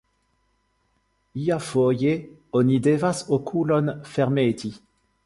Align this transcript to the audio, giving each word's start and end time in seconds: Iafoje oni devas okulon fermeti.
Iafoje 1.41 2.13
oni 2.61 2.79
devas 2.89 3.21
okulon 3.39 3.93
fermeti. 4.15 4.73